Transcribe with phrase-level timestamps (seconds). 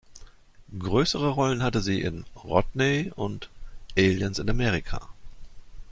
[0.79, 3.51] Größere Rollen hatte sie in "Rodney" und
[3.95, 5.07] "Aliens in America".